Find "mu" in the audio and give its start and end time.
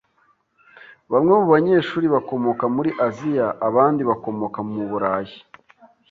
1.39-1.45, 4.71-4.81